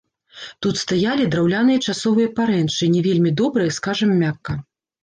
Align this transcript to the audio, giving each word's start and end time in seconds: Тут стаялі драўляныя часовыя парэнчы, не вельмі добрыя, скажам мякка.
Тут 0.65 0.79
стаялі 0.83 1.27
драўляныя 1.35 1.83
часовыя 1.87 2.33
парэнчы, 2.41 2.83
не 2.99 3.07
вельмі 3.11 3.37
добрыя, 3.45 3.79
скажам 3.81 4.19
мякка. 4.25 4.63